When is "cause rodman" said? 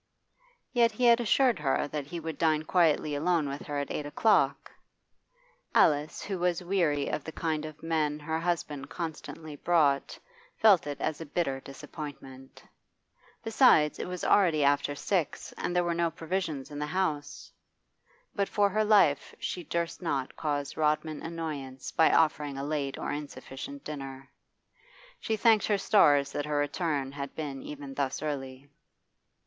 20.35-21.21